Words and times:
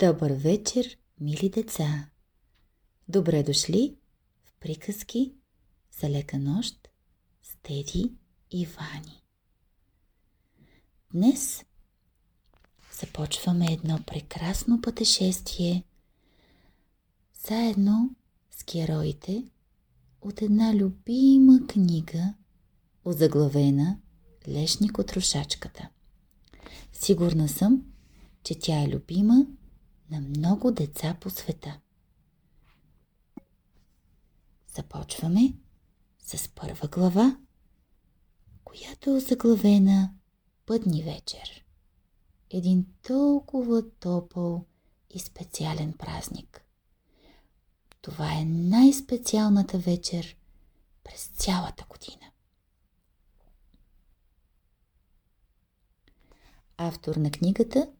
Добър 0.00 0.32
вечер, 0.32 0.98
мили 1.20 1.48
деца! 1.48 2.10
Добре 3.08 3.42
дошли 3.42 3.96
в 4.44 4.52
приказки 4.60 5.34
за 6.00 6.10
лека 6.10 6.38
нощ 6.38 6.88
с 7.42 7.56
Теди 7.62 8.12
и 8.50 8.66
Вани. 8.66 9.22
Днес 11.12 11.64
започваме 13.00 13.66
едно 13.72 13.98
прекрасно 14.06 14.80
пътешествие 14.80 15.84
заедно 17.48 18.10
с 18.50 18.64
героите 18.72 19.44
от 20.20 20.42
една 20.42 20.74
любима 20.74 21.66
книга, 21.66 22.34
озаглавена 23.04 23.98
Лешник 24.48 24.98
от 24.98 25.12
рушачката. 25.12 25.88
Сигурна 26.92 27.48
съм, 27.48 27.82
че 28.42 28.58
тя 28.58 28.82
е 28.82 28.88
любима 28.88 29.46
на 30.10 30.20
много 30.20 30.70
деца 30.70 31.16
по 31.20 31.30
света. 31.30 31.80
Започваме 34.74 35.54
с 36.20 36.48
първа 36.48 36.88
глава, 36.88 37.36
която 38.64 39.16
е 39.16 39.20
заглавена 39.20 40.14
Пътни 40.68 41.02
вечер. 41.02 41.64
Един 42.50 42.86
толкова 43.02 43.90
топъл 43.90 44.64
и 45.10 45.18
специален 45.18 45.92
празник. 45.92 46.64
Това 48.00 48.38
е 48.38 48.44
най-специалната 48.44 49.78
вечер 49.78 50.36
през 51.04 51.26
цялата 51.26 51.84
година. 51.88 52.30
Автор 56.76 57.16
на 57.16 57.30
книгата 57.30 57.92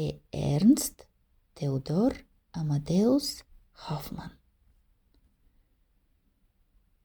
е 0.00 0.20
Ернст 0.32 1.06
Теодор 1.54 2.24
Амадеус 2.52 3.44
Хофман. 3.72 4.30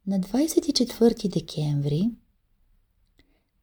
На 0.08 0.20
24 0.20 1.30
декември 1.34 2.12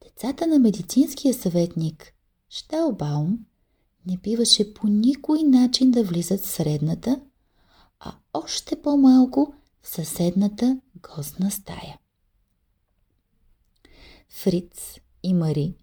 децата 0.03 0.47
на 0.47 0.59
медицинския 0.59 1.33
съветник 1.33 2.13
Шталбаум 2.49 3.39
не 4.05 4.17
биваше 4.17 4.73
по 4.73 4.87
никой 4.87 5.43
начин 5.43 5.91
да 5.91 6.03
влизат 6.03 6.39
в 6.39 6.49
средната, 6.49 7.21
а 7.99 8.15
още 8.33 8.81
по-малко 8.81 9.53
в 9.81 9.89
съседната 9.89 10.81
гостна 11.15 11.51
стая. 11.51 11.99
Фриц 14.29 14.99
и 15.23 15.33
Мари 15.33 15.73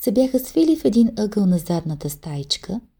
се 0.00 0.12
бяха 0.12 0.38
свили 0.38 0.76
в 0.76 0.84
един 0.84 1.10
ъгъл 1.18 1.46
на 1.46 1.58
задната 1.58 2.10
стаичка– 2.10 2.80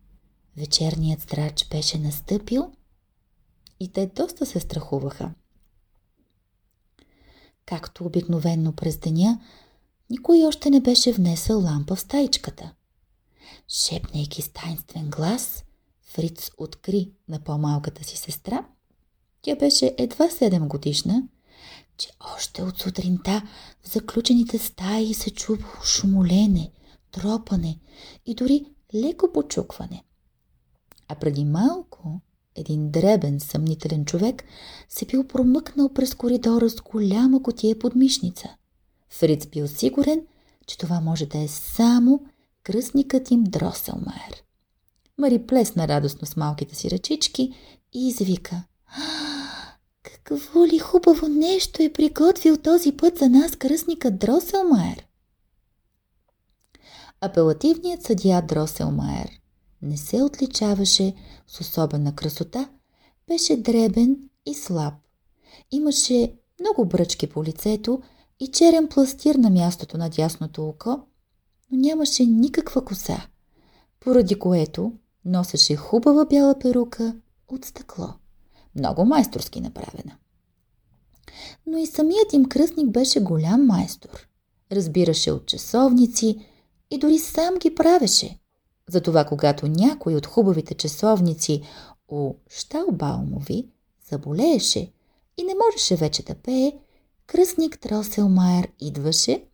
Вечерният 0.56 1.20
здрач 1.20 1.68
беше 1.68 1.98
настъпил 1.98 2.72
и 3.80 3.92
те 3.92 4.06
доста 4.06 4.46
се 4.46 4.60
страхуваха. 4.60 5.34
Както 7.66 8.04
обикновенно 8.04 8.72
през 8.72 8.98
деня, 8.98 9.40
никой 10.10 10.44
още 10.44 10.70
не 10.70 10.80
беше 10.80 11.12
внесъл 11.12 11.60
лампа 11.60 11.96
в 11.96 12.00
стаичката. 12.00 12.74
Шепнейки 13.68 14.42
с 14.42 14.48
тайнствен 14.48 15.10
глас, 15.10 15.64
Фриц 16.02 16.50
откри 16.58 17.10
на 17.28 17.40
по-малката 17.40 18.04
си 18.04 18.16
сестра, 18.16 18.66
тя 19.42 19.56
беше 19.56 19.94
едва 19.98 20.28
7 20.28 20.68
годишна, 20.68 21.28
че 21.98 22.10
още 22.36 22.62
от 22.62 22.78
сутринта 22.78 23.42
в 23.82 23.92
заключените 23.92 24.58
стаи 24.58 25.14
се 25.14 25.30
чува 25.30 25.66
шумолене, 25.84 26.70
тропане 27.10 27.78
и 28.26 28.34
дори 28.34 28.64
леко 28.94 29.32
почукване. 29.32 30.05
А 31.08 31.14
преди 31.14 31.44
малко 31.44 32.20
един 32.56 32.90
дребен, 32.90 33.40
съмнителен 33.40 34.04
човек 34.04 34.44
се 34.88 35.06
бил 35.06 35.24
промъкнал 35.24 35.88
през 35.88 36.14
коридора 36.14 36.70
с 36.70 36.80
голяма 36.80 37.42
котия 37.42 37.78
подмишница. 37.78 38.48
Фриц 39.10 39.46
бил 39.46 39.68
сигурен, 39.68 40.26
че 40.66 40.78
това 40.78 41.00
може 41.00 41.26
да 41.26 41.38
е 41.38 41.48
само 41.48 42.24
кръстникът 42.62 43.30
им 43.30 43.44
Дроселмайер. 43.44 44.42
Мари 45.18 45.46
плесна 45.46 45.88
радостно 45.88 46.26
с 46.26 46.36
малките 46.36 46.74
си 46.74 46.90
ръчички 46.90 47.54
и 47.92 48.08
извика. 48.08 48.62
Какво 50.24 50.66
ли 50.66 50.78
хубаво 50.78 51.28
нещо 51.28 51.82
е 51.82 51.92
приготвил 51.92 52.56
този 52.56 52.92
път 52.92 53.18
за 53.18 53.28
нас 53.28 53.56
кръстникът 53.56 54.18
Дроселмайер? 54.18 55.06
Апелативният 57.20 58.02
съдия 58.02 58.42
Дроселмайер 58.42 59.28
не 59.82 59.96
се 59.96 60.22
отличаваше 60.22 61.14
с 61.46 61.60
особена 61.60 62.14
красота, 62.14 62.68
беше 63.28 63.56
дребен 63.56 64.16
и 64.46 64.54
слаб. 64.54 64.94
Имаше 65.70 66.34
много 66.60 66.84
бръчки 66.84 67.26
по 67.26 67.44
лицето 67.44 68.02
и 68.40 68.46
черен 68.46 68.88
пластир 68.88 69.34
на 69.34 69.50
мястото 69.50 69.98
на 69.98 70.10
дясното 70.10 70.68
око, 70.68 71.00
но 71.70 71.78
нямаше 71.78 72.26
никаква 72.26 72.84
коса, 72.84 73.26
поради 74.00 74.38
което 74.38 74.92
носеше 75.24 75.76
хубава 75.76 76.24
бяла 76.24 76.58
перука 76.58 77.16
от 77.48 77.64
стъкло, 77.64 78.14
много 78.74 79.04
майсторски 79.04 79.60
направена. 79.60 80.16
Но 81.66 81.78
и 81.78 81.86
самият 81.86 82.32
им 82.32 82.44
кръстник 82.44 82.90
беше 82.90 83.20
голям 83.20 83.66
майстор. 83.66 84.28
Разбираше 84.72 85.32
от 85.32 85.46
часовници 85.46 86.46
и 86.90 86.98
дори 86.98 87.18
сам 87.18 87.54
ги 87.54 87.74
правеше. 87.74 88.38
Затова, 88.90 89.24
когато 89.24 89.68
някой 89.68 90.14
от 90.14 90.26
хубавите 90.26 90.74
часовници 90.74 91.62
у 92.08 92.34
Шталбаумови 92.50 93.68
заболееше 94.10 94.92
и 95.36 95.42
не 95.44 95.54
можеше 95.64 95.96
вече 95.96 96.22
да 96.22 96.34
пее, 96.34 96.72
кръстник 97.26 97.78
Троселмайер 97.78 98.68
идваше, 98.80 99.44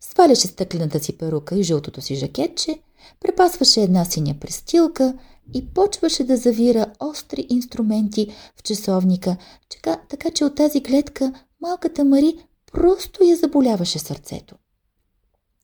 сваляше 0.00 0.46
стъклената 0.46 1.00
си 1.00 1.18
перука 1.18 1.56
и 1.58 1.62
жълтото 1.62 2.00
си 2.00 2.14
жакетче, 2.14 2.80
препасваше 3.20 3.82
една 3.82 4.04
синя 4.04 4.34
престилка 4.40 5.18
и 5.54 5.66
почваше 5.66 6.24
да 6.24 6.36
завира 6.36 6.86
остри 7.00 7.46
инструменти 7.48 8.34
в 8.56 8.62
часовника, 8.62 9.36
така, 9.68 10.00
така 10.08 10.30
че 10.30 10.44
от 10.44 10.54
тази 10.54 10.80
гледка 10.80 11.32
малката 11.60 12.04
Мари 12.04 12.46
просто 12.72 13.24
я 13.24 13.36
заболяваше 13.36 13.98
сърцето. 13.98 14.56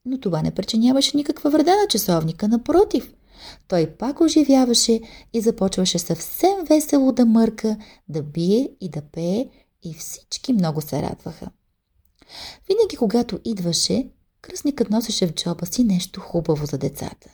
Но 0.05 0.21
това 0.21 0.43
не 0.43 0.51
причиняваше 0.51 1.17
никаква 1.17 1.51
вреда 1.51 1.77
на 1.77 1.89
часовника, 1.89 2.49
напротив. 2.49 3.15
Той 3.69 3.87
пак 3.87 4.21
оживяваше 4.21 5.01
и 5.33 5.41
започваше 5.41 5.99
съвсем 5.99 6.65
весело 6.69 7.13
да 7.13 7.27
мърка, 7.27 7.77
да 8.09 8.23
бие 8.23 8.71
и 8.81 8.89
да 8.89 9.03
пее 9.03 9.49
и 9.83 9.95
всички 9.95 10.53
много 10.53 10.81
се 10.81 11.03
радваха. 11.03 11.51
Винаги, 12.69 12.97
когато 12.97 13.41
идваше, 13.45 14.09
кръстникът 14.43 14.91
носеше 14.91 15.27
в 15.27 15.35
джоба 15.35 15.67
си 15.67 15.85
нещо 15.85 16.21
хубаво 16.21 16.67
за 16.67 16.79
децата. 16.79 17.31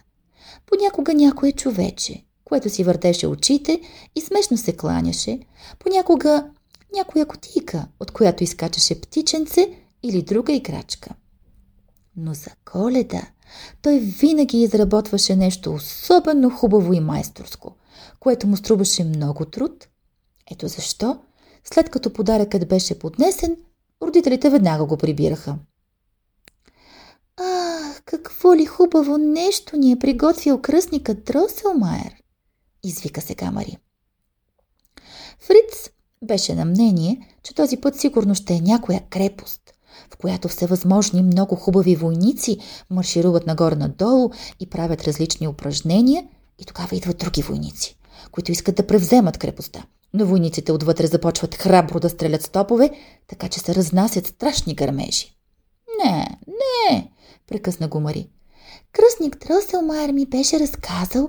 Понякога 0.66 1.14
някое 1.14 1.52
човече, 1.52 2.24
което 2.44 2.70
си 2.70 2.84
въртеше 2.84 3.26
очите 3.26 3.80
и 4.16 4.20
смешно 4.20 4.56
се 4.56 4.76
кланяше, 4.76 5.40
понякога 5.78 6.50
някоя 6.94 7.26
котийка, 7.26 7.86
от 8.00 8.10
която 8.10 8.44
изкачаше 8.44 9.00
птиченце 9.00 9.68
или 10.02 10.22
друга 10.22 10.52
играчка– 10.52 11.10
но 12.18 12.34
за 12.34 12.50
коледа 12.64 13.22
той 13.82 13.98
винаги 13.98 14.62
изработваше 14.62 15.36
нещо 15.36 15.74
особено 15.74 16.50
хубаво 16.50 16.92
и 16.92 17.00
майсторско, 17.00 17.76
което 18.20 18.46
му 18.46 18.56
струваше 18.56 19.04
много 19.04 19.44
труд. 19.44 19.88
Ето 20.50 20.68
защо, 20.68 21.18
след 21.64 21.90
като 21.90 22.12
подаръкът 22.12 22.68
беше 22.68 22.98
поднесен, 22.98 23.56
родителите 24.02 24.50
веднага 24.50 24.84
го 24.84 24.96
прибираха. 24.96 25.56
Ах, 27.36 28.02
какво 28.04 28.54
ли 28.54 28.66
хубаво 28.66 29.18
нещо 29.18 29.76
ни 29.76 29.92
е 29.92 29.98
приготвил 29.98 30.60
кръстникът 30.60 31.24
Дроселмайер, 31.24 32.14
извика 32.84 33.20
сега 33.20 33.50
Мари. 33.50 33.78
Фриц 35.38 35.90
беше 36.24 36.54
на 36.54 36.64
мнение, 36.64 37.28
че 37.42 37.54
този 37.54 37.76
път 37.76 38.00
сигурно 38.00 38.34
ще 38.34 38.54
е 38.54 38.60
някоя 38.60 39.02
крепост– 39.10 39.72
в 40.10 40.16
която 40.16 40.48
всевъзможни 40.48 41.22
много 41.22 41.56
хубави 41.56 41.96
войници 41.96 42.58
маршируват 42.90 43.46
нагоре-надолу 43.46 44.30
и 44.60 44.70
правят 44.70 45.04
различни 45.04 45.48
упражнения 45.48 46.24
и 46.58 46.64
тогава 46.64 46.96
идват 46.96 47.18
други 47.18 47.42
войници, 47.42 47.96
които 48.32 48.52
искат 48.52 48.74
да 48.76 48.86
превземат 48.86 49.38
крепостта. 49.38 49.84
Но 50.14 50.26
войниците 50.26 50.72
отвътре 50.72 51.06
започват 51.06 51.54
храбро 51.54 52.00
да 52.00 52.10
стрелят 52.10 52.42
стопове, 52.42 52.90
така 53.28 53.48
че 53.48 53.60
се 53.60 53.74
разнасят 53.74 54.26
страшни 54.26 54.74
гърмежи. 54.74 55.34
Не, 56.04 56.38
не, 56.48 57.10
прекъсна 57.46 57.88
го 57.88 58.00
Мари. 58.00 58.28
Кръстник 58.92 59.38
Тръселмайер 59.40 60.12
ми 60.12 60.26
беше 60.26 60.60
разказал 60.60 61.28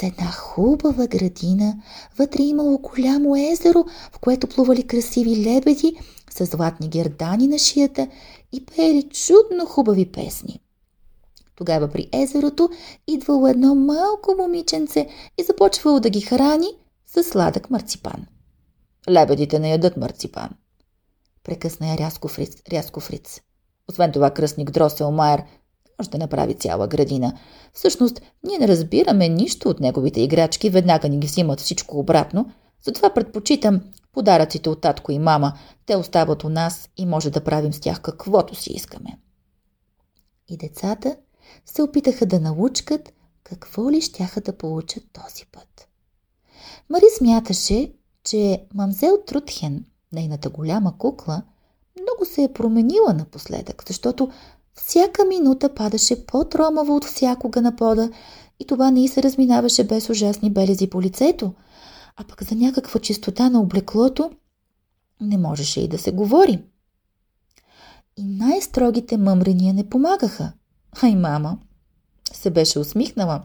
за 0.00 0.06
една 0.06 0.32
хубава 0.32 1.06
градина. 1.06 1.74
Вътре 2.18 2.42
имало 2.42 2.78
голямо 2.78 3.36
езеро, 3.36 3.84
в 4.12 4.18
което 4.18 4.46
плували 4.46 4.86
красиви 4.86 5.44
лебеди 5.44 5.96
с 6.30 6.44
златни 6.44 6.88
гердани 6.88 7.46
на 7.46 7.58
шията 7.58 8.08
и 8.52 8.66
пеели 8.66 9.02
чудно 9.02 9.66
хубави 9.66 10.12
песни. 10.12 10.60
Тогава 11.56 11.88
при 11.88 12.08
езерото 12.12 12.70
идвало 13.06 13.46
едно 13.46 13.74
малко 13.74 14.34
момиченце 14.38 15.08
и 15.38 15.42
започвало 15.42 16.00
да 16.00 16.10
ги 16.10 16.20
храни 16.20 16.68
с 17.06 17.24
сладък 17.24 17.70
марципан. 17.70 18.26
Лебедите 19.10 19.58
не 19.58 19.70
ядат 19.70 19.96
марципан. 19.96 20.48
Прекъсна 21.44 21.88
я 21.88 21.98
рязко 21.98 22.28
фриц, 22.28 22.56
рязко 22.72 23.00
фриц. 23.00 23.40
Освен 23.88 24.12
това, 24.12 24.30
кръстник 24.30 24.70
Дросел 24.70 25.10
Майер 25.10 25.42
може 25.98 26.10
да 26.10 26.18
направи 26.18 26.54
цяла 26.54 26.88
градина. 26.88 27.38
Всъщност, 27.72 28.22
ние 28.44 28.58
не 28.58 28.68
разбираме 28.68 29.28
нищо 29.28 29.68
от 29.68 29.80
неговите 29.80 30.20
играчки, 30.20 30.70
веднага 30.70 31.08
ни 31.08 31.18
ги 31.18 31.26
взимат 31.26 31.60
всичко 31.60 31.98
обратно. 31.98 32.52
Затова 32.84 33.14
предпочитам 33.14 33.80
подаръците 34.12 34.68
от 34.68 34.80
татко 34.80 35.12
и 35.12 35.18
мама. 35.18 35.52
Те 35.86 35.96
остават 35.96 36.44
у 36.44 36.48
нас 36.48 36.88
и 36.96 37.06
може 37.06 37.30
да 37.30 37.44
правим 37.44 37.72
с 37.72 37.80
тях 37.80 38.00
каквото 38.00 38.54
си 38.54 38.72
искаме. 38.72 39.18
И 40.48 40.56
децата 40.56 41.16
се 41.66 41.82
опитаха 41.82 42.26
да 42.26 42.40
научкат 42.40 43.12
какво 43.44 43.90
ли 43.90 44.00
щяха 44.00 44.40
да 44.40 44.58
получат 44.58 45.04
този 45.12 45.46
път. 45.52 45.88
Мари 46.90 47.04
смяташе, 47.18 47.92
че 48.24 48.66
мамзел 48.74 49.18
Трутхен, 49.26 49.84
нейната 50.12 50.50
голяма 50.50 50.98
кукла, 50.98 51.42
много 52.00 52.24
се 52.24 52.42
е 52.42 52.52
променила 52.52 53.14
напоследък, 53.14 53.84
защото 53.86 54.30
всяка 54.74 55.24
минута 55.24 55.74
падаше 55.74 56.26
по-тромаво 56.26 56.96
от 56.96 57.04
всякога 57.04 57.62
на 57.62 57.76
пода 57.76 58.10
и 58.60 58.66
това 58.66 58.90
не 58.90 59.08
се 59.08 59.22
разминаваше 59.22 59.84
без 59.84 60.10
ужасни 60.10 60.50
белези 60.50 60.86
по 60.86 61.02
лицето, 61.02 61.54
а 62.20 62.24
пък 62.24 62.44
за 62.44 62.54
някаква 62.54 63.00
чистота 63.00 63.50
на 63.50 63.60
облеклото 63.60 64.30
не 65.20 65.38
можеше 65.38 65.80
и 65.80 65.88
да 65.88 65.98
се 65.98 66.12
говори. 66.12 66.62
И 68.16 68.24
най-строгите 68.24 69.16
мъмрения 69.16 69.74
не 69.74 69.88
помагаха. 69.88 70.52
Ай, 71.02 71.16
мама 71.16 71.58
се 72.32 72.50
беше 72.50 72.78
усмихнала, 72.78 73.42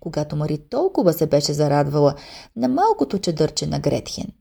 когато 0.00 0.36
Мари 0.36 0.58
толкова 0.58 1.12
се 1.12 1.26
беше 1.26 1.52
зарадвала 1.52 2.14
на 2.56 2.68
малкото 2.68 3.18
чедърче 3.18 3.66
на 3.66 3.80
Гретхен. 3.80 4.32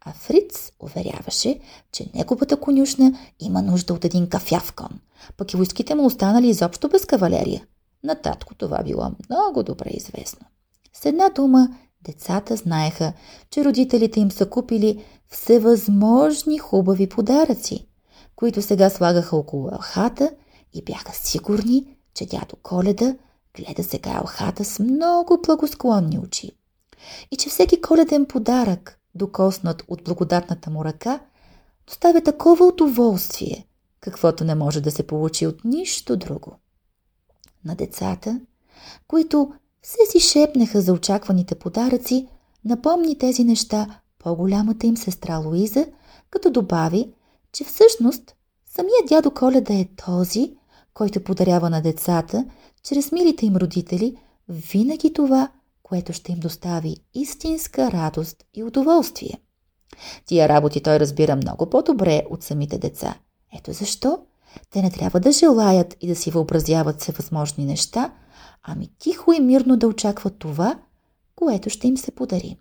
А 0.00 0.12
Фриц 0.12 0.72
уверяваше, 0.80 1.60
че 1.92 2.10
неговата 2.14 2.60
конюшна 2.60 3.18
има 3.40 3.62
нужда 3.62 3.94
от 3.94 4.04
един 4.04 4.28
кафяв 4.28 4.72
кон, 4.72 5.00
пък 5.36 5.52
и 5.52 5.56
войските 5.56 5.94
му 5.94 6.06
останали 6.06 6.48
изобщо 6.48 6.88
без 6.88 7.06
кавалерия. 7.06 7.66
На 8.04 8.14
татко 8.14 8.54
това 8.54 8.82
било 8.82 9.10
много 9.30 9.62
добре 9.62 9.90
известно. 9.90 10.46
С 10.92 11.06
една 11.06 11.28
дума, 11.28 11.68
децата 12.06 12.56
знаеха, 12.56 13.12
че 13.50 13.64
родителите 13.64 14.20
им 14.20 14.30
са 14.30 14.50
купили 14.50 15.04
всевъзможни 15.28 16.58
хубави 16.58 17.08
подаръци, 17.08 17.86
които 18.36 18.62
сега 18.62 18.90
слагаха 18.90 19.36
около 19.36 19.68
елхата 19.72 20.30
и 20.74 20.82
бяха 20.82 21.12
сигурни, 21.14 21.96
че 22.14 22.26
дядо 22.26 22.56
Коледа 22.62 23.16
гледа 23.56 23.84
сега 23.84 24.20
елхата 24.20 24.64
с 24.64 24.78
много 24.78 25.38
благосклонни 25.46 26.18
очи 26.18 26.52
и 27.30 27.36
че 27.36 27.48
всеки 27.48 27.80
коледен 27.80 28.26
подарък, 28.26 28.98
докоснат 29.14 29.82
от 29.88 30.04
благодатната 30.04 30.70
му 30.70 30.84
ръка, 30.84 31.20
доставя 31.86 32.20
такова 32.20 32.66
удоволствие, 32.66 33.66
каквото 34.00 34.44
не 34.44 34.54
може 34.54 34.80
да 34.80 34.90
се 34.90 35.06
получи 35.06 35.46
от 35.46 35.64
нищо 35.64 36.16
друго. 36.16 36.58
На 37.64 37.74
децата, 37.74 38.40
които 39.08 39.52
все 39.86 40.10
си 40.10 40.20
шепнеха 40.20 40.80
за 40.80 40.92
очакваните 40.92 41.54
подаръци, 41.54 42.26
напомни 42.64 43.18
тези 43.18 43.44
неща 43.44 44.00
по-голямата 44.18 44.86
им 44.86 44.96
сестра 44.96 45.36
Луиза, 45.36 45.86
като 46.30 46.50
добави, 46.50 47.12
че 47.52 47.64
всъщност 47.64 48.34
самия 48.74 49.06
дядо 49.08 49.30
Коледа 49.30 49.74
е 49.74 49.88
този, 50.06 50.52
който 50.94 51.24
подарява 51.24 51.70
на 51.70 51.82
децата, 51.82 52.44
чрез 52.82 53.12
милите 53.12 53.46
им 53.46 53.56
родители, 53.56 54.16
винаги 54.48 55.12
това, 55.12 55.48
което 55.82 56.12
ще 56.12 56.32
им 56.32 56.40
достави 56.40 56.96
истинска 57.14 57.92
радост 57.92 58.44
и 58.54 58.64
удоволствие. 58.64 59.40
Тия 60.26 60.48
работи 60.48 60.82
той 60.82 61.00
разбира 61.00 61.36
много 61.36 61.70
по-добре 61.70 62.22
от 62.30 62.42
самите 62.42 62.78
деца. 62.78 63.14
Ето 63.58 63.72
защо 63.72 64.18
те 64.70 64.82
не 64.82 64.90
трябва 64.90 65.20
да 65.20 65.32
желаят 65.32 65.96
и 66.00 66.08
да 66.08 66.16
си 66.16 66.30
въобразяват 66.30 67.00
всевъзможни 67.00 67.64
неща, 67.64 68.12
ами 68.66 68.88
тихо 68.98 69.32
и 69.32 69.40
мирно 69.40 69.76
да 69.76 69.88
очакват 69.88 70.38
това, 70.38 70.78
което 71.36 71.70
ще 71.70 71.88
им 71.88 71.96
се 71.96 72.10
подари. 72.10 72.56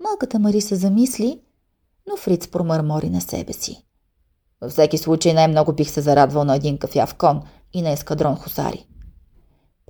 Малката 0.00 0.38
Мари 0.38 0.60
се 0.60 0.76
замисли, 0.76 1.40
но 2.08 2.16
Фриц 2.16 2.48
промърмори 2.48 3.10
на 3.10 3.20
себе 3.20 3.52
си. 3.52 3.84
Във 4.60 4.72
всеки 4.72 4.98
случай 4.98 5.32
най-много 5.32 5.72
бих 5.72 5.90
се 5.90 6.00
зарадвал 6.00 6.44
на 6.44 6.56
един 6.56 6.78
кафяв 6.78 7.14
кон 7.14 7.42
и 7.72 7.82
на 7.82 7.90
ескадрон 7.90 8.36
хусари. 8.36 8.86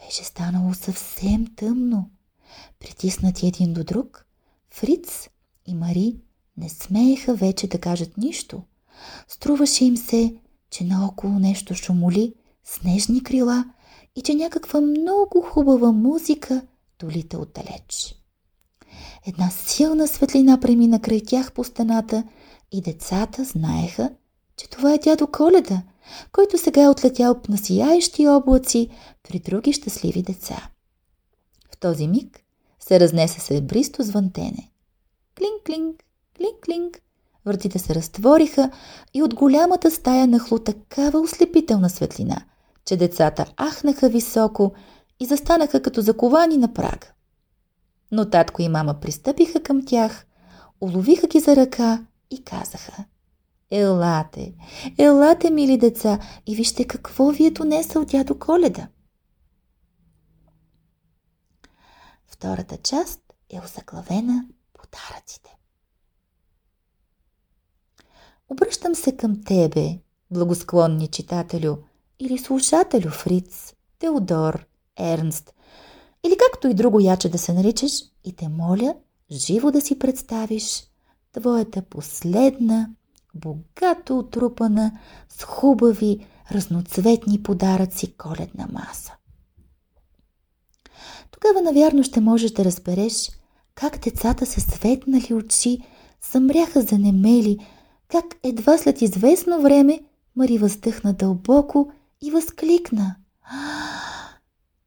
Беше 0.00 0.24
станало 0.24 0.74
съвсем 0.74 1.46
тъмно. 1.56 2.10
Притиснати 2.80 3.46
един 3.46 3.72
до 3.72 3.84
друг, 3.84 4.26
Фриц 4.74 5.28
и 5.66 5.74
Мари 5.74 6.16
не 6.56 6.68
смееха 6.68 7.34
вече 7.34 7.68
да 7.68 7.80
кажат 7.80 8.16
нищо. 8.16 8.62
Струваше 9.28 9.84
им 9.84 9.96
се, 9.96 10.34
че 10.70 10.84
наоколо 10.84 11.38
нещо 11.38 11.74
шумоли, 11.74 12.34
снежни 12.64 13.22
крила 13.22 13.64
и 14.16 14.22
че 14.22 14.34
някаква 14.34 14.80
много 14.80 15.40
хубава 15.40 15.92
музика 15.92 16.62
долита 16.98 17.38
отдалеч. 17.38 18.16
Една 19.26 19.50
силна 19.50 20.08
светлина 20.08 20.60
премина 20.60 21.00
край 21.00 21.20
тях 21.26 21.52
по 21.52 21.64
стената 21.64 22.24
и 22.72 22.80
децата 22.80 23.44
знаеха, 23.44 24.10
че 24.56 24.68
това 24.68 24.94
е 24.94 24.98
дядо 24.98 25.26
Коледа, 25.26 25.82
който 26.32 26.58
сега 26.58 26.82
е 26.82 26.88
отлетял 26.88 27.40
на 27.48 27.58
сияещи 27.58 28.28
облаци 28.28 28.88
при 29.22 29.38
други 29.38 29.72
щастливи 29.72 30.22
деца. 30.22 30.70
В 31.72 31.76
този 31.80 32.08
миг 32.08 32.40
се 32.80 33.00
разнесе 33.00 33.40
сребристо 33.40 34.02
звънтене. 34.02 34.70
Клинк-клинк, 35.36 36.02
клинк-клинк. 36.38 36.98
Вратите 37.46 37.78
се 37.78 37.94
разтвориха 37.94 38.70
и 39.14 39.22
от 39.22 39.34
голямата 39.34 39.90
стая 39.90 40.26
нахлу 40.26 40.58
такава 40.58 41.20
ослепителна 41.20 41.90
светлина, 41.90 42.44
че 42.84 42.96
децата 42.96 43.46
ахнаха 43.56 44.08
високо 44.08 44.72
и 45.20 45.26
застанаха 45.26 45.82
като 45.82 46.00
заковани 46.00 46.56
на 46.56 46.74
прага. 46.74 47.06
Но 48.12 48.30
татко 48.30 48.62
и 48.62 48.68
мама 48.68 49.00
пристъпиха 49.00 49.62
към 49.62 49.86
тях, 49.86 50.26
уловиха 50.80 51.26
ги 51.26 51.40
за 51.40 51.56
ръка 51.56 52.06
и 52.30 52.44
казаха– 52.44 53.04
Елате, 53.70 54.54
елате, 54.98 55.50
мили 55.50 55.78
деца, 55.78 56.18
и 56.46 56.56
вижте 56.56 56.86
какво 56.86 57.30
ви 57.30 57.46
е 57.46 57.50
донесъл 57.50 58.04
дядо 58.04 58.38
Коледа. 58.38 58.88
Втората 62.26 62.76
част 62.76 63.20
е 63.50 63.60
озаглавена 63.64 64.44
подаръците. 64.72 65.56
Обръщам 68.48 68.94
се 68.94 69.16
към 69.16 69.44
тебе, 69.44 69.98
благосклонни 70.30 71.08
читателю 71.08 71.76
или 72.20 72.38
слушателю 72.38 73.10
Фриц, 73.10 73.74
Теодор, 73.98 74.66
Ернст 74.98 75.54
или 76.26 76.36
както 76.36 76.68
и 76.68 76.74
друго 76.74 77.00
яче 77.00 77.28
да 77.28 77.38
се 77.38 77.52
наричаш 77.52 77.92
и 78.24 78.32
те 78.32 78.48
моля 78.48 78.94
живо 79.32 79.70
да 79.70 79.80
си 79.80 79.98
представиш 79.98 80.84
твоята 81.32 81.82
последна 81.82 82.90
богато 83.34 84.18
отрупана 84.18 84.98
с 85.28 85.44
хубави, 85.44 86.26
разноцветни 86.52 87.42
подаръци 87.42 88.16
коледна 88.16 88.66
маса. 88.72 89.12
Тогава, 91.30 91.62
навярно, 91.62 92.02
ще 92.02 92.20
можеш 92.20 92.50
да 92.50 92.64
разбереш 92.64 93.30
как 93.74 93.98
децата 93.98 94.46
се 94.46 94.60
светнали 94.60 95.34
очи, 95.34 95.78
съмряха 96.20 96.82
занемели, 96.82 97.58
как 98.08 98.24
едва 98.42 98.78
след 98.78 99.02
известно 99.02 99.62
време 99.62 100.00
Мари 100.36 100.58
въздъхна 100.58 101.12
дълбоко 101.12 101.92
и 102.22 102.30
възкликна. 102.30 103.16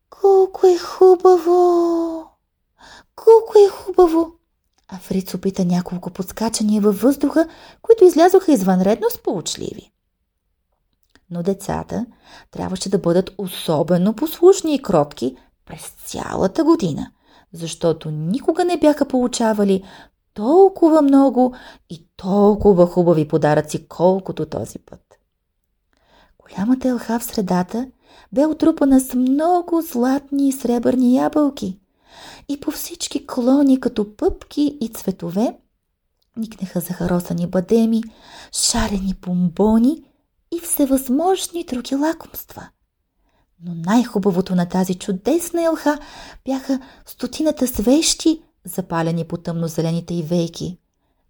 Колко 0.09 0.67
е 0.67 0.77
хубаво! 0.77 2.25
Колко 3.15 3.53
е 3.67 3.69
хубаво! 3.69 4.33
а 4.95 4.97
Фриц 4.97 5.33
опита 5.33 5.65
няколко 5.65 6.09
подскачания 6.09 6.81
във 6.81 7.01
въздуха, 7.01 7.47
които 7.81 8.03
излязоха 8.05 8.51
извънредно 8.51 9.09
сполучливи. 9.09 9.91
Но 11.29 11.43
децата 11.43 12.05
трябваше 12.51 12.89
да 12.89 12.97
бъдат 12.97 13.31
особено 13.37 14.13
послушни 14.13 14.75
и 14.75 14.81
кротки 14.81 15.35
през 15.65 15.89
цялата 16.05 16.63
година, 16.63 17.11
защото 17.53 18.11
никога 18.11 18.65
не 18.65 18.77
бяха 18.77 19.07
получавали 19.07 19.83
толкова 20.33 21.01
много 21.01 21.55
и 21.89 22.07
толкова 22.17 22.87
хубави 22.87 23.27
подаръци, 23.27 23.87
колкото 23.87 24.45
този 24.45 24.79
път. 24.79 25.02
Голямата 26.49 26.87
елха 26.87 27.19
в 27.19 27.23
средата 27.23 27.87
бе 28.33 28.45
отрупана 28.45 28.99
с 28.99 29.15
много 29.15 29.81
златни 29.81 30.47
и 30.47 30.51
сребърни 30.51 31.15
ябълки, 31.15 31.79
и 32.49 32.59
по 32.59 32.71
всички 32.71 33.27
клони 33.27 33.79
като 33.79 34.15
пъпки 34.15 34.77
и 34.81 34.87
цветове 34.87 35.57
никнеха 36.37 36.79
захаросани 36.79 37.47
бадеми, 37.47 38.03
шарени 38.51 39.13
бомбони 39.21 40.03
и 40.51 40.59
всевъзможни 40.59 41.63
други 41.63 41.95
лакомства. 41.95 42.69
Но 43.65 43.73
най-хубавото 43.75 44.55
на 44.55 44.69
тази 44.69 44.95
чудесна 44.95 45.63
елха 45.63 45.99
бяха 46.45 46.79
стотината 47.05 47.67
свещи, 47.67 48.41
запалени 48.65 49.25
по 49.25 49.37
тъмнозелените 49.37 50.13
й 50.13 50.23
вейки. 50.23 50.77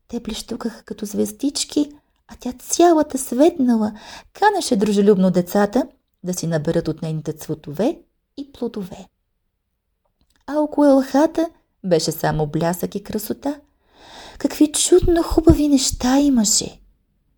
Те 0.07 0.19
блещукаха 0.19 0.83
като 0.83 1.05
звездички, 1.05 1.91
а 2.27 2.35
тя 2.39 2.53
цялата 2.53 3.17
светнала 3.17 3.93
канеше 4.33 4.75
дружелюбно 4.75 5.31
децата 5.31 5.87
да 6.23 6.33
си 6.33 6.47
наберат 6.47 6.87
от 6.87 7.01
нейните 7.01 7.33
цветове 7.33 7.99
и 8.37 8.51
плодове. 8.51 9.07
А 10.47 10.59
около 10.59 10.85
елхата 10.85 11.49
беше 11.83 12.11
само 12.11 12.47
блясък 12.47 12.95
и 12.95 13.03
красота. 13.03 13.59
Какви 14.37 14.71
чудно 14.71 15.23
хубави 15.23 15.67
неща 15.67 16.19
имаше! 16.19 16.79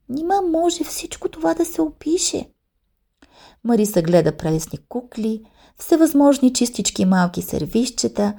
Нима 0.10 0.42
може 0.42 0.84
всичко 0.84 1.30
това 1.30 1.54
да 1.54 1.66
се 1.66 1.82
опише. 1.82 2.50
Мариса 3.64 4.02
гледа 4.02 4.38
прелесни 4.38 4.78
кукли, 4.90 5.44
всевъзможни 5.78 6.54
чистички 6.54 7.06
малки 7.06 7.42
сервищета, 7.42 8.34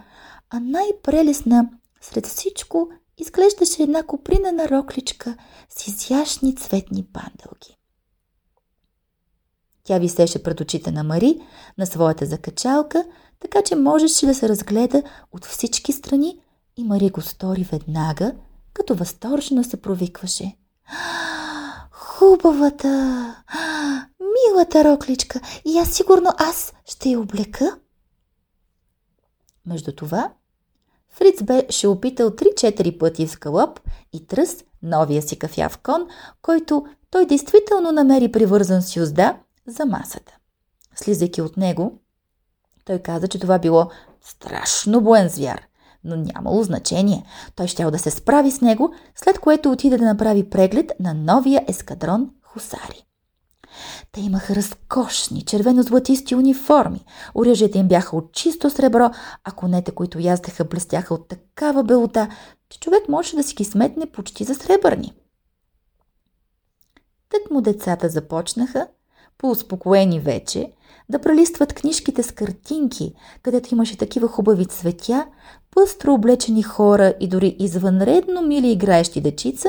а 0.51 0.61
най-прелесна 0.61 1.69
сред 2.01 2.27
всичко 2.27 2.91
изглеждаше 3.19 3.83
една 3.83 4.03
купринена 4.03 4.69
рокличка 4.69 5.37
с 5.69 5.87
изящни 5.87 6.57
цветни 6.57 7.05
пандълги. 7.05 7.77
Тя 9.85 9.99
висеше 9.99 10.43
пред 10.43 10.61
очите 10.61 10.93
на 10.93 11.05
Мари, 11.05 11.41
на 11.79 11.87
своята 11.87 12.27
закачалка, 12.27 13.05
така 13.41 13.63
че 13.63 13.77
можеше 13.77 14.27
да 14.27 14.35
се 14.35 14.49
разгледа 14.49 15.03
от 15.33 15.45
всички 15.45 15.93
страни 15.93 16.41
и 16.77 16.85
Мари 16.85 17.11
го 17.11 17.21
стори 17.21 17.63
веднага, 17.63 18.35
като 18.73 18.95
възторжено 18.95 19.65
се 19.65 19.83
провикваше. 19.83 20.57
Хубавата, 21.91 22.89
милата 24.21 24.85
рокличка 24.85 25.41
и 25.65 25.79
аз 25.79 25.91
сигурно 25.91 26.31
аз 26.39 26.73
ще 26.85 27.09
я 27.09 27.21
облека. 27.21 27.79
Между 29.67 29.93
това, 29.93 30.33
Фриц 31.19 31.43
беше 31.43 31.89
опитал 31.89 32.31
3-4 32.31 32.99
пъти 32.99 33.27
в 33.27 33.31
скалоп 33.31 33.81
и 34.13 34.27
тръс 34.27 34.65
новия 34.83 35.23
си 35.23 35.39
кафяв 35.39 35.79
кон, 35.79 36.07
който 36.43 36.87
той 37.11 37.27
действително 37.27 37.93
намери 37.93 38.33
привързан 38.33 38.83
с 38.83 38.97
юзда 38.97 39.37
за 39.67 39.87
масата. 39.87 40.37
Слизайки 40.95 41.43
от 41.43 41.57
него, 41.57 41.99
той 42.85 42.99
каза, 42.99 43.29
че 43.29 43.39
това 43.39 43.59
било 43.59 43.91
страшно 44.25 45.01
боен 45.01 45.29
звяр, 45.29 45.61
но 46.05 46.17
нямало 46.17 46.63
значение. 46.63 47.25
Той 47.55 47.67
щял 47.67 47.91
да 47.91 47.99
се 47.99 48.11
справи 48.11 48.51
с 48.51 48.61
него, 48.61 48.95
след 49.15 49.39
което 49.39 49.71
отиде 49.71 49.97
да 49.97 50.05
направи 50.05 50.51
преглед 50.51 50.93
на 51.01 51.15
новия 51.15 51.65
ескадрон 51.69 52.31
хусари. 52.43 53.07
Те 54.13 54.21
имаха 54.21 54.55
разкошни, 54.55 55.45
червено-златисти 55.45 56.35
униформи. 56.35 57.05
Оръжията 57.35 57.79
им 57.79 57.89
бяха 57.89 58.17
от 58.17 58.33
чисто 58.33 58.71
сребро, 58.71 59.11
а 59.45 59.53
конете, 59.53 59.91
които 59.91 60.19
яздеха, 60.19 60.65
блестяха 60.65 61.15
от 61.15 61.29
такава 61.29 61.85
белота, 61.85 62.29
че 62.69 62.81
човек 62.81 63.09
можеше 63.09 63.37
да 63.37 63.43
си 63.43 63.55
ги 63.55 63.65
сметне 63.65 64.07
почти 64.07 64.45
за 64.45 64.55
сребърни. 64.55 65.13
Тък 67.29 67.51
му 67.51 67.61
децата 67.61 68.09
започнаха, 68.09 68.87
по-успокоени 69.39 70.21
вече, 70.21 70.73
да 71.09 71.19
прелистват 71.19 71.73
книжките 71.73 72.23
с 72.23 72.33
картинки, 72.33 73.15
където 73.43 73.75
имаше 73.75 73.97
такива 73.99 74.29
хубави 74.29 74.67
цветя, 74.67 75.27
пъстро 75.75 76.13
облечени 76.13 76.63
хора 76.63 77.15
и 77.21 77.29
дори 77.29 77.57
извънредно 77.59 78.43
мили 78.43 78.71
играещи 78.71 79.21
дечица, 79.21 79.69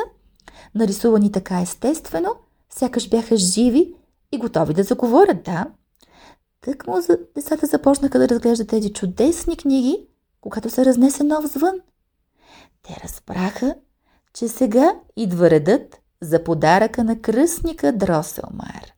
нарисувани 0.76 1.32
така 1.32 1.62
естествено, 1.62 2.36
сякаш 2.70 3.10
бяха 3.10 3.38
живи 3.38 3.94
и 4.32 4.38
готови 4.38 4.74
да 4.74 4.84
заговорят, 4.84 5.44
да. 5.44 5.66
Тък 6.62 6.88
му 6.88 7.02
за 7.02 7.18
децата 7.36 7.66
започнаха 7.66 8.20
да 8.20 8.30
разглеждат 8.30 8.70
тези 8.70 8.94
чудесни 8.94 9.58
книги, 9.58 10.08
когато 10.42 10.70
се 10.70 10.86
разнесе 10.86 11.24
нов 11.24 11.46
звън. 11.46 11.80
Те 12.84 12.98
разбраха, 13.04 13.76
че 14.34 14.48
сега 14.48 14.94
идва 15.16 15.50
редът 15.50 15.98
за 16.22 16.44
подаръка 16.44 17.04
на 17.04 17.22
кръстника 17.22 17.92
Дроселмайер 17.92 18.94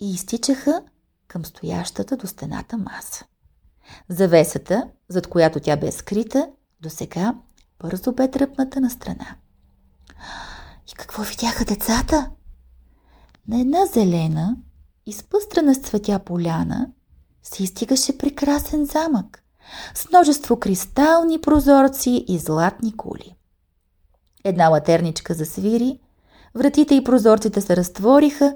и 0.00 0.10
изтичаха 0.14 0.82
към 1.28 1.44
стоящата 1.44 2.16
до 2.16 2.26
стената 2.26 2.78
маса. 2.78 3.24
Завесата, 4.08 4.88
зад 5.08 5.26
която 5.26 5.60
тя 5.60 5.76
бе 5.76 5.92
скрита, 5.92 6.48
до 6.80 6.90
сега 6.90 7.34
бързо 7.78 8.12
бе 8.12 8.30
тръпната 8.30 8.80
на 8.80 8.90
страна. 8.90 9.36
И 10.92 10.94
какво 10.94 11.22
видяха 11.22 11.64
децата? 11.64 12.30
На 13.50 13.60
една 13.60 13.86
зелена, 13.86 14.56
изпъстрена 15.06 15.74
с 15.74 15.78
цветя 15.78 16.18
поляна, 16.18 16.88
се 17.42 17.62
изтигаше 17.62 18.18
прекрасен 18.18 18.84
замък 18.84 19.42
с 19.94 20.08
множество 20.08 20.60
кристални 20.60 21.40
прозорци 21.40 22.24
и 22.28 22.38
златни 22.38 22.96
кули. 22.96 23.36
Една 24.44 24.68
латерничка 24.68 25.34
засвири, 25.34 25.98
вратите 26.54 26.94
и 26.94 27.04
прозорците 27.04 27.60
се 27.60 27.76
разтвориха 27.76 28.54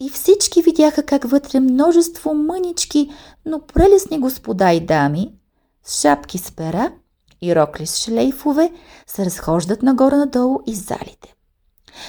и 0.00 0.10
всички 0.10 0.62
видяха 0.62 1.02
как 1.02 1.24
вътре 1.24 1.60
множество 1.60 2.34
мънички, 2.34 3.10
но 3.46 3.60
прелесни 3.60 4.18
господа 4.18 4.72
и 4.72 4.86
дами 4.86 5.34
с 5.84 6.00
шапки 6.00 6.38
с 6.38 6.52
пера 6.52 6.92
и 7.42 7.56
рокли 7.56 7.86
с 7.86 7.96
шлейфове 7.96 8.72
се 9.06 9.24
разхождат 9.24 9.82
нагоре-надолу 9.82 10.58
из 10.66 10.86
залите. 10.86 11.34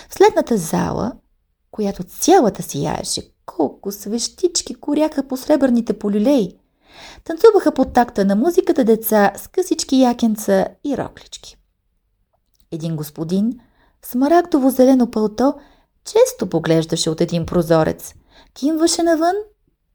В 0.10 0.14
следната 0.14 0.58
зала, 0.58 1.12
която 1.72 2.04
цялата 2.04 2.64
си 2.64 2.84
яеше, 2.84 3.32
колко 3.46 3.92
свещички 3.92 4.76
коряха 4.76 5.28
по 5.28 5.38
сребърните 5.38 6.00
полюлеи, 6.00 6.58
танцуваха 7.24 7.72
под 7.72 7.94
такта 7.94 8.26
на 8.26 8.36
музиката 8.36 8.84
деца 8.84 9.32
с 9.36 9.48
късички 9.48 10.02
якенца 10.02 10.68
и 10.84 10.98
роклички. 10.98 11.58
Един 12.72 12.96
господин 12.96 13.60
смарагдово 14.06 14.70
зелено 14.70 15.12
пълто 15.12 15.54
често 16.06 16.50
поглеждаше 16.50 17.10
от 17.10 17.22
един 17.22 17.46
прозорец, 17.46 18.14
кимваше 18.54 19.04
навън 19.04 19.36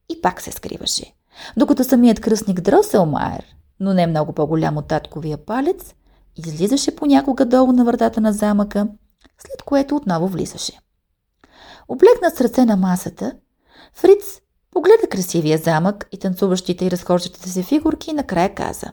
и 0.09 0.21
пак 0.23 0.41
се 0.43 0.52
скриваше. 0.52 1.14
Докато 1.57 1.85
самият 1.85 2.21
кръстник 2.21 2.61
Дроселмайер, 2.61 3.45
но 3.81 3.95
не 3.95 4.07
много 4.07 4.33
по-голям 4.33 4.76
от 4.76 4.88
татковия 4.88 5.38
палец, 5.38 5.95
излизаше 6.37 6.97
понякога 6.97 7.45
долу 7.47 7.73
на 7.73 7.85
вратата 7.85 8.21
на 8.21 8.33
замъка, 8.33 8.88
след 9.38 9.62
което 9.62 9.97
отново 9.97 10.29
влизаше. 10.29 10.79
Облегнат 11.92 12.37
с 12.37 12.40
ръце 12.40 12.64
на 12.64 12.76
масата, 12.76 13.32
Фриц 13.92 14.40
погледа 14.70 15.08
красивия 15.11 15.58
замък 15.58 16.08
и 16.12 16.18
танцуващите 16.18 16.84
и 16.84 16.90
разхождащите 16.90 17.49
се 17.49 17.62
фигурки 17.62 18.11
и 18.11 18.14
накрая 18.14 18.54
каза. 18.54 18.92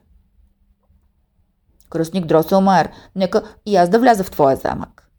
Кръстник 1.89 2.25
Дроселмайер, 2.25 2.91
нека 3.15 3.55
и 3.65 3.75
аз 3.75 3.89
да 3.89 3.99
вляза 3.99 4.23
в 4.23 4.31
твоя 4.31 4.55
замък. 4.55 5.09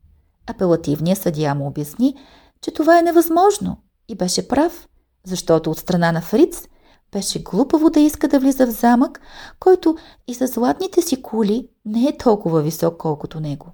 Апелативният 0.46 1.18
съдия 1.18 1.54
му 1.54 1.66
обясни, 1.66 2.16
че 2.60 2.70
това 2.70 2.99
е 2.99 3.02
невъзможно 3.02 3.82
и 4.08 4.14
беше 4.14 4.49
прав, 4.49 4.88
защото 5.25 5.70
от 5.70 5.78
страна 5.78 6.12
на 6.12 6.20
Фриц 6.20 6.68
беше 7.12 7.42
глупаво 7.42 7.90
да 7.90 8.00
иска 8.00 8.28
да 8.28 8.40
влиза 8.40 8.66
в 8.66 8.70
замък, 8.70 9.20
който 9.60 9.96
и 10.28 10.34
за 10.34 10.46
златните 10.46 11.02
си 11.02 11.22
кули 11.22 11.68
не 11.84 12.08
е 12.08 12.16
толкова 12.16 12.62
висок, 12.62 12.96
колкото 12.96 13.40
него. 13.40 13.72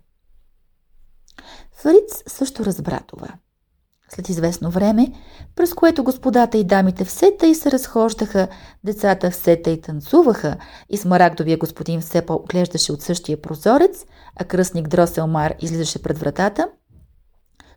Фриц 1.72 2.22
също 2.26 2.64
разбра 2.64 3.00
това. 3.06 3.28
След 4.08 4.28
известно 4.28 4.70
време, 4.70 5.12
през 5.56 5.75
което 5.75 6.04
господата 6.04 6.58
и 6.58 6.64
дамите 6.64 7.04
все 7.04 7.36
тъй 7.38 7.54
се 7.54 7.70
разхождаха, 7.70 8.48
децата 8.84 9.30
все 9.30 9.62
тъй 9.62 9.80
танцуваха 9.80 10.56
и 10.90 10.96
смарагдовия 10.96 11.58
господин 11.58 12.00
все 12.00 12.26
по-оглеждаше 12.26 12.92
от 12.92 13.02
същия 13.02 13.42
прозорец, 13.42 14.04
а 14.36 14.44
кръстник 14.44 14.88
Дроселмар 14.88 15.54
излизаше 15.60 16.02
пред 16.02 16.18
вратата, 16.18 16.68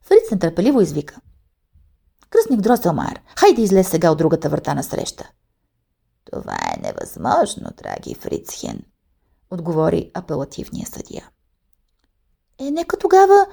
Фриц 0.03 0.31
нетърпеливо 0.31 0.81
извика. 0.81 1.21
Кръстник 2.29 2.61
Дроселмар, 2.61 3.21
хайде 3.39 3.61
излез 3.61 3.89
сега 3.89 4.11
от 4.11 4.17
другата 4.17 4.49
врата 4.49 4.73
на 4.73 4.83
среща. 4.83 5.31
Това 6.31 6.53
е 6.53 6.81
невъзможно, 6.81 7.69
драги 7.77 8.15
Фрицхен, 8.15 8.81
отговори 9.51 10.11
апелативния 10.13 10.87
съдия. 10.87 11.29
Е, 12.59 12.71
нека 12.71 12.97
тогава 12.97 13.45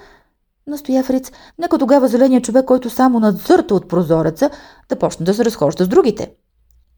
настоя 0.67 1.03
Фриц. 1.03 1.31
Нека 1.57 1.77
тогава 1.77 2.07
зеленият 2.07 2.43
човек, 2.43 2.65
който 2.65 2.89
само 2.89 3.19
надзърта 3.19 3.75
от 3.75 3.87
прозореца, 3.87 4.49
да 4.89 4.99
почне 4.99 5.25
да 5.25 5.33
се 5.33 5.45
разхожда 5.45 5.85
с 5.85 5.87
другите. 5.87 6.33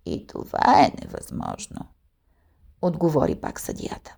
И 0.06 0.28
това 0.28 0.60
е 0.60 0.92
невъзможно, 1.02 1.80
отговори 2.82 3.36
пак 3.36 3.60
съдията. 3.60 4.16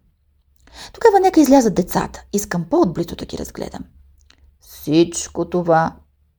Тогава 0.93 1.19
нека 1.19 1.39
излязат 1.39 1.75
децата. 1.75 2.23
Искам 2.33 2.65
по-отблизо 2.69 3.15
да 3.15 3.25
ги 3.25 3.37
разгледам. 3.37 3.83
Всичко 4.59 5.49
това 5.49 5.95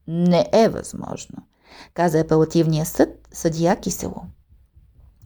не 0.09 0.49
е 0.53 0.69
възможно, 0.69 1.37
каза 1.95 2.21
апелативния 2.21 2.87
съд, 2.87 3.29
съдия 3.33 3.81
Кисело. 3.81 4.23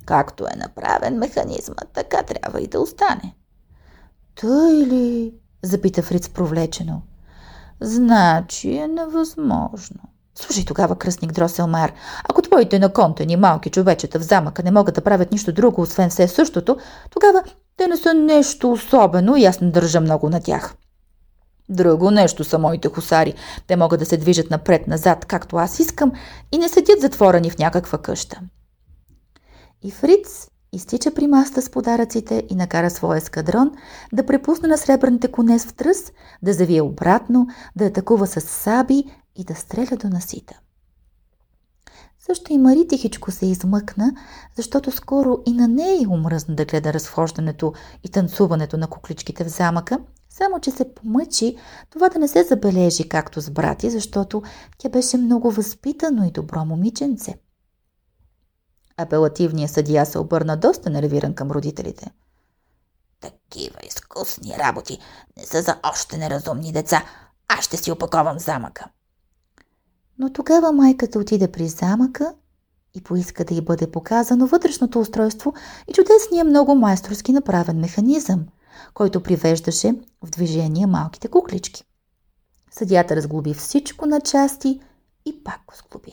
Както 0.04 0.44
е 0.44 0.56
направен 0.56 1.18
механизмът, 1.18 1.88
така 1.92 2.22
трябва 2.22 2.60
и 2.60 2.66
да 2.66 2.80
остане. 2.80 3.34
Тъй 4.34 4.72
ли? 4.72 5.34
запита 5.62 6.02
Фриц 6.02 6.28
провлечено. 6.28 7.02
Значи 7.80 8.76
е 8.76 8.88
невъзможно, 8.88 10.00
Слушай 10.38 10.64
тогава, 10.64 10.96
кръстник 10.96 11.32
Дроселмайер, 11.32 11.92
ако 12.28 12.42
твоите 12.42 12.78
наконтени 12.78 13.36
малки 13.36 13.70
човечета 13.70 14.18
в 14.18 14.22
замъка 14.22 14.62
не 14.62 14.70
могат 14.70 14.94
да 14.94 15.00
правят 15.00 15.32
нищо 15.32 15.52
друго, 15.52 15.80
освен 15.80 16.10
все 16.10 16.28
същото, 16.28 16.76
тогава 17.10 17.42
те 17.76 17.86
не 17.86 17.96
са 17.96 18.14
нещо 18.14 18.72
особено 18.72 19.36
и 19.36 19.44
аз 19.44 19.60
не 19.60 19.70
държа 19.70 20.00
много 20.00 20.28
на 20.28 20.40
тях. 20.40 20.74
Друго 21.68 22.10
нещо 22.10 22.44
са 22.44 22.58
моите 22.58 22.88
хусари. 22.88 23.34
Те 23.66 23.76
могат 23.76 24.00
да 24.00 24.06
се 24.06 24.16
движат 24.16 24.50
напред-назад, 24.50 25.24
както 25.24 25.56
аз 25.56 25.80
искам, 25.80 26.12
и 26.52 26.58
не 26.58 26.68
седят 26.68 27.00
затворени 27.00 27.50
в 27.50 27.58
някаква 27.58 27.98
къща. 27.98 28.40
И 29.82 29.90
Фриц 29.90 30.48
изтича 30.72 31.14
при 31.14 31.26
маста 31.26 31.62
с 31.62 31.70
подаръците 31.70 32.42
и 32.48 32.54
накара 32.54 32.90
своя 32.90 33.20
скадрон 33.20 33.72
да 34.12 34.26
препусне 34.26 34.68
на 34.68 34.78
сребърните 34.78 35.28
коне 35.28 35.58
в 35.58 35.74
тръс, 35.74 36.12
да 36.42 36.52
завие 36.52 36.82
обратно, 36.82 37.46
да 37.76 37.84
атакува 37.84 38.26
с 38.26 38.40
саби 38.40 39.04
и 39.36 39.44
да 39.44 39.54
стреля 39.54 39.96
до 39.96 40.08
насита. 40.08 40.60
Също 42.26 42.52
и 42.52 42.58
Мари 42.58 42.88
тихичко 42.88 43.30
се 43.30 43.46
измъкна, 43.46 44.12
защото 44.56 44.90
скоро 44.90 45.38
и 45.46 45.52
на 45.52 45.68
нея 45.68 46.00
й 46.00 46.06
умръзна 46.06 46.54
да 46.54 46.64
гледа 46.64 46.92
разхождането 46.92 47.72
и 48.04 48.08
танцуването 48.08 48.76
на 48.76 48.86
кукличките 48.86 49.44
в 49.44 49.48
замъка, 49.48 49.98
само 50.30 50.60
че 50.60 50.70
се 50.70 50.94
помъчи 50.94 51.56
това 51.90 52.08
да 52.08 52.18
не 52.18 52.28
се 52.28 52.42
забележи 52.42 53.08
както 53.08 53.40
с 53.40 53.50
брати, 53.50 53.90
защото 53.90 54.42
тя 54.78 54.88
беше 54.88 55.18
много 55.18 55.50
възпитано 55.50 56.24
и 56.24 56.30
добро 56.30 56.64
момиченце. 56.64 57.34
Апелативният 58.96 59.70
съдия 59.70 60.06
се 60.06 60.18
обърна 60.18 60.56
доста 60.56 60.90
нервиран 60.90 61.34
към 61.34 61.50
родителите. 61.50 62.10
Такива 63.20 63.78
изкусни 63.86 64.54
работи 64.58 64.98
не 65.36 65.46
са 65.46 65.62
за 65.62 65.76
още 65.82 66.18
неразумни 66.18 66.72
деца. 66.72 67.04
Аз 67.48 67.64
ще 67.64 67.76
си 67.76 67.92
опаковам 67.92 68.38
замъка. 68.38 68.84
Но 70.18 70.32
тогава 70.32 70.72
майката 70.72 71.18
отиде 71.18 71.52
при 71.52 71.68
замъка 71.68 72.34
и 72.94 73.02
поиска 73.02 73.44
да 73.44 73.54
й 73.54 73.60
бъде 73.60 73.90
показано 73.90 74.46
вътрешното 74.46 75.00
устройство 75.00 75.54
и 75.88 75.92
чудесния 75.92 76.44
много 76.44 76.74
майсторски 76.74 77.32
направен 77.32 77.80
механизъм, 77.80 78.46
който 78.94 79.22
привеждаше 79.22 79.94
в 80.24 80.30
движение 80.30 80.86
малките 80.86 81.28
куклички. 81.28 81.84
Съдията 82.70 83.16
разглоби 83.16 83.54
всичко 83.54 84.06
на 84.06 84.20
части 84.20 84.80
и 85.26 85.44
пак 85.44 85.60
го 85.66 85.74
сглоби. 85.76 86.12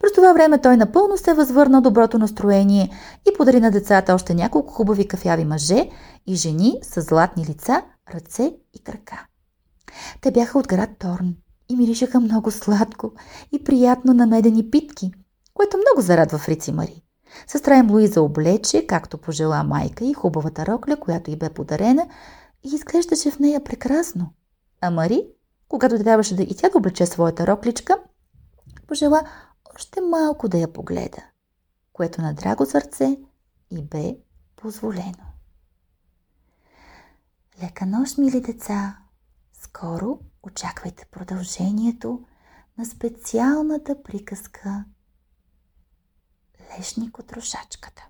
През 0.00 0.12
това 0.12 0.32
време 0.32 0.60
той 0.60 0.76
напълно 0.76 1.16
се 1.18 1.34
възвърна 1.34 1.82
доброто 1.82 2.18
настроение 2.18 2.90
и 3.30 3.36
подари 3.36 3.60
на 3.60 3.70
децата 3.70 4.14
още 4.14 4.34
няколко 4.34 4.72
хубави 4.72 5.08
кафяви 5.08 5.44
мъже 5.44 5.88
и 6.26 6.34
жени 6.34 6.78
с 6.82 7.00
златни 7.00 7.46
лица, 7.46 7.82
ръце 8.14 8.52
и 8.74 8.82
крака. 8.84 9.26
Те 10.20 10.30
бяха 10.30 10.58
от 10.58 10.68
град 10.68 10.90
Торн 10.98 11.34
и 11.68 11.76
миришеха 11.76 12.20
много 12.20 12.50
сладко 12.50 13.12
и 13.52 13.64
приятно 13.64 14.14
на 14.14 14.26
медени 14.26 14.70
питки, 14.70 15.12
което 15.54 15.76
много 15.76 16.00
зарадва 16.00 16.38
Фрици 16.38 16.72
Мари. 16.72 17.02
Сестра 17.46 17.76
им 17.76 17.90
Луиза 17.90 18.22
облече, 18.22 18.86
както 18.86 19.18
пожела 19.18 19.64
майка 19.64 20.04
и 20.04 20.14
хубавата 20.14 20.66
рокля, 20.66 20.96
която 20.96 21.30
й 21.30 21.36
бе 21.36 21.50
подарена, 21.50 22.06
и 22.64 22.74
изглеждаше 22.74 23.30
в 23.30 23.38
нея 23.38 23.64
прекрасно. 23.64 24.32
А 24.80 24.90
Мари, 24.90 25.26
когато 25.68 25.98
трябваше 25.98 26.36
да 26.36 26.42
и 26.42 26.56
тя 26.56 26.68
да 26.68 26.78
облече 26.78 27.06
своята 27.06 27.46
рокличка, 27.46 27.98
пожела 28.88 29.22
още 29.80 30.00
малко 30.00 30.48
да 30.48 30.58
я 30.58 30.72
погледа, 30.72 31.22
което 31.92 32.22
на 32.22 32.34
драго 32.34 32.66
сърце 32.66 33.16
и 33.70 33.82
бе 33.82 34.16
позволено. 34.56 35.26
Лека 37.62 37.86
нощ, 37.86 38.18
мили 38.18 38.40
деца! 38.40 38.98
Скоро 39.52 40.18
очаквайте 40.42 41.06
продължението 41.10 42.26
на 42.78 42.86
специалната 42.86 44.02
приказка 44.02 44.84
Лешник 46.78 47.18
от 47.18 47.32
рушачката. 47.32 48.08